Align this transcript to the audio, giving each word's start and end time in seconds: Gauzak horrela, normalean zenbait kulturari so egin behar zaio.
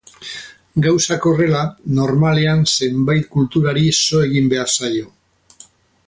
Gauzak 0.85 1.27
horrela, 1.31 1.59
normalean 1.99 2.63
zenbait 2.77 3.29
kulturari 3.39 3.85
so 4.01 4.23
egin 4.31 4.49
behar 4.55 4.73
zaio. 4.79 5.13